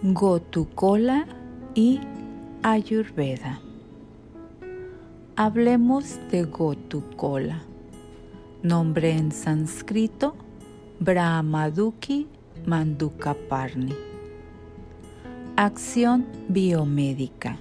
Gotukola 0.00 1.26
y 1.74 1.98
Ayurveda. 2.62 3.60
Hablemos 5.34 6.20
de 6.30 6.44
Gotukola, 6.44 7.64
nombre 8.62 9.10
en 9.10 9.32
sánscrito 9.32 10.36
Brahmaduki 11.00 12.28
Mandukaparni. 12.64 13.92
Acción 15.56 16.26
biomédica. 16.48 17.58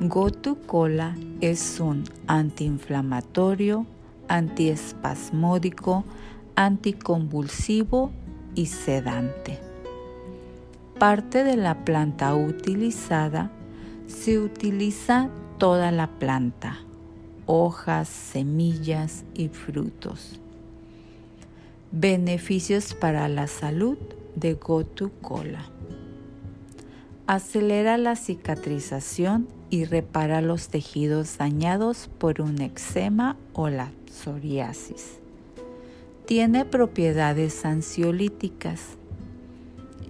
Gotukola 0.00 1.16
es 1.40 1.80
un 1.80 2.04
antiinflamatorio, 2.26 3.86
antiespasmódico, 4.28 6.04
anticonvulsivo 6.54 8.10
y 8.54 8.66
sedante 8.66 9.63
parte 11.04 11.44
de 11.44 11.58
la 11.58 11.84
planta 11.84 12.34
utilizada, 12.34 13.50
se 14.06 14.38
utiliza 14.38 15.28
toda 15.58 15.90
la 15.92 16.06
planta, 16.18 16.78
hojas, 17.44 18.08
semillas 18.08 19.26
y 19.34 19.48
frutos. 19.48 20.40
Beneficios 21.92 22.94
para 22.94 23.28
la 23.28 23.48
salud 23.48 23.98
de 24.34 24.54
Gotu 24.54 25.10
Cola. 25.20 25.66
Acelera 27.26 27.98
la 27.98 28.16
cicatrización 28.16 29.46
y 29.68 29.84
repara 29.84 30.40
los 30.40 30.68
tejidos 30.68 31.36
dañados 31.36 32.08
por 32.16 32.40
un 32.40 32.62
eczema 32.62 33.36
o 33.52 33.68
la 33.68 33.92
psoriasis. 34.06 35.18
Tiene 36.24 36.64
propiedades 36.64 37.66
ansiolíticas 37.66 38.96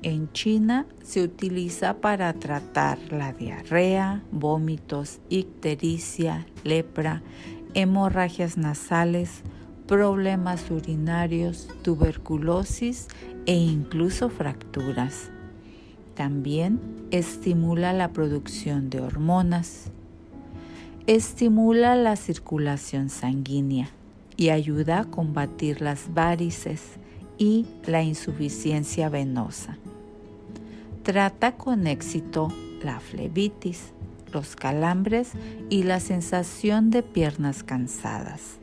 en 0.05 0.31
China 0.33 0.87
se 1.03 1.23
utiliza 1.23 1.95
para 1.95 2.33
tratar 2.35 2.99
la 3.11 3.33
diarrea, 3.33 4.23
vómitos, 4.31 5.21
ictericia, 5.31 6.47
lepra, 6.63 7.23
hemorragias 7.73 8.59
nasales, 8.59 9.43
problemas 9.87 10.71
urinarios, 10.71 11.69
tuberculosis 11.83 13.09
e 13.47 13.55
incluso 13.55 14.29
fracturas. 14.29 15.31
También 16.15 16.81
estimula 17.11 17.95
la 17.95 18.13
producción 18.13 18.91
de 18.91 19.01
hormonas. 19.01 19.91
Estimula 21.07 21.97
la 21.97 22.17
circulación 22.17 23.09
sanguínea 23.09 23.89
y 24.37 24.51
ayuda 24.51 25.01
a 25.01 25.05
combatir 25.05 25.81
las 25.81 26.13
varices 26.13 26.83
y 27.39 27.67
la 27.87 28.03
insuficiencia 28.03 29.09
venosa. 29.09 29.79
Trata 31.05 31.53
con 31.53 31.87
éxito 31.87 32.49
la 32.83 32.99
flebitis, 32.99 33.93
los 34.33 34.57
calambres 34.57 35.33
y 35.69 35.83
la 35.83 36.01
sensación 36.01 36.89
de 36.89 37.03
piernas 37.03 37.63
cansadas. 37.63 38.57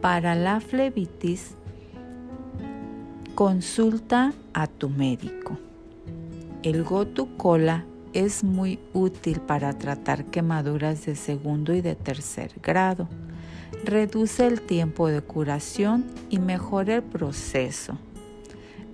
Para 0.00 0.34
la 0.34 0.62
flebitis, 0.62 1.56
consulta 3.34 4.32
a 4.54 4.66
tu 4.66 4.88
médico. 4.88 5.58
El 6.62 6.84
Gotu 6.84 7.36
Cola 7.36 7.84
es 8.14 8.42
muy 8.42 8.78
útil 8.94 9.42
para 9.42 9.74
tratar 9.74 10.24
quemaduras 10.24 11.04
de 11.04 11.16
segundo 11.16 11.74
y 11.74 11.82
de 11.82 11.96
tercer 11.96 12.52
grado. 12.62 13.08
Reduce 13.84 14.46
el 14.46 14.62
tiempo 14.62 15.08
de 15.08 15.20
curación 15.20 16.06
y 16.30 16.38
mejora 16.38 16.94
el 16.94 17.02
proceso. 17.02 17.98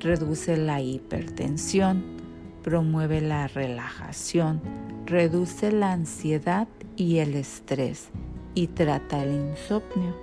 Reduce 0.01 0.57
la 0.57 0.83
hipertensión 0.83 2.17
promueve 2.67 3.21
la 3.21 3.47
relajación, 3.47 4.61
reduce 5.05 5.71
la 5.71 5.93
ansiedad 5.93 6.67
y 6.97 7.19
el 7.19 7.37
estrés 7.37 8.09
y 8.57 8.67
trata 8.67 9.23
el 9.23 9.51
insomnio. 9.51 10.17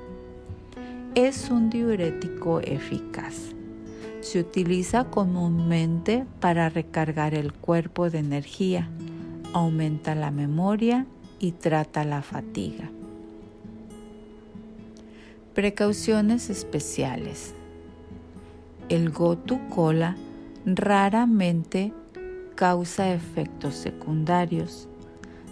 Es 1.16 1.50
un 1.50 1.70
diurético 1.70 2.60
eficaz. 2.60 3.54
Se 4.20 4.42
utiliza 4.42 5.06
comúnmente 5.06 6.26
para 6.42 6.68
recargar 6.68 7.34
el 7.34 7.54
cuerpo 7.54 8.10
de 8.10 8.20
energía, 8.20 8.90
aumenta 9.54 10.14
la 10.14 10.30
memoria 10.30 11.06
y 11.40 11.54
trata 11.54 12.04
la 12.04 12.22
fatiga. 12.22 12.92
Precauciones 15.54 16.50
especiales. 16.50 17.54
El 18.90 19.12
Gotu 19.12 19.66
Cola 19.70 20.18
raramente 20.66 21.94
causa 22.56 23.14
efectos 23.14 23.76
secundarios. 23.76 24.88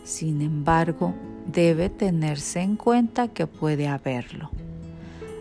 Sin 0.03 0.41
embargo, 0.41 1.13
debe 1.47 1.89
tenerse 1.89 2.61
en 2.61 2.75
cuenta 2.75 3.27
que 3.27 3.47
puede 3.47 3.87
haberlo. 3.87 4.49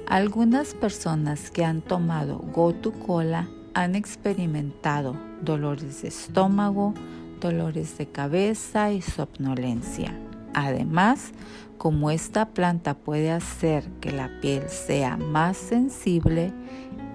Algunas 0.09 0.75
personas 0.75 1.51
que 1.51 1.65
han 1.65 1.83
tomado 1.83 2.39
Gotu 2.39 2.93
Cola 2.93 3.49
han 3.75 3.95
experimentado 3.95 5.15
dolores 5.43 6.03
de 6.03 6.09
estómago, 6.09 6.95
dolores 7.41 7.97
de 7.97 8.07
cabeza 8.07 8.93
y 8.93 9.03
somnolencia. 9.03 10.13
Además, 10.53 11.33
como 11.79 12.11
esta 12.11 12.47
planta 12.47 12.95
puede 12.95 13.31
hacer 13.31 13.85
que 14.01 14.11
la 14.11 14.29
piel 14.41 14.69
sea 14.69 15.17
más 15.17 15.57
sensible, 15.57 16.53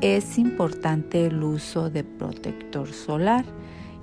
es 0.02 0.38
importante 0.38 1.28
el 1.28 1.44
uso 1.44 1.90
de 1.90 2.04
protector 2.04 2.92
solar 2.92 3.46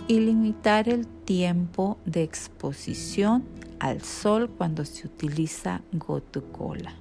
y 0.09 0.21
limitar 0.21 0.89
el 0.89 1.07
tiempo 1.07 1.99
de 2.05 2.23
exposición 2.23 3.45
al 3.79 4.03
sol 4.03 4.51
cuando 4.51 4.85
se 4.85 5.07
utiliza 5.07 5.83
gotu 5.93 6.43
cola. 6.53 6.93